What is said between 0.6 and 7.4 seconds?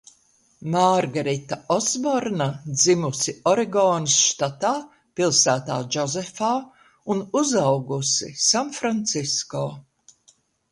Mārgarita Osborna dzimusi Oregonas štatā pilsētā Džozefā, un